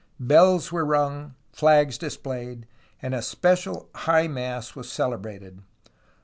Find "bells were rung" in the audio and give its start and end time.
0.19-1.35